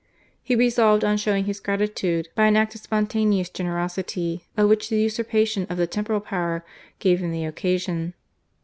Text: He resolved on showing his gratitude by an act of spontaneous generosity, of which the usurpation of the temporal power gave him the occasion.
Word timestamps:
He 0.41 0.55
resolved 0.55 1.03
on 1.05 1.17
showing 1.17 1.45
his 1.45 1.59
gratitude 1.59 2.29
by 2.33 2.47
an 2.47 2.55
act 2.55 2.73
of 2.73 2.81
spontaneous 2.81 3.49
generosity, 3.51 4.45
of 4.57 4.67
which 4.67 4.89
the 4.89 4.99
usurpation 4.99 5.67
of 5.69 5.77
the 5.77 5.85
temporal 5.85 6.21
power 6.21 6.65
gave 6.97 7.19
him 7.19 7.31
the 7.31 7.45
occasion. 7.45 8.15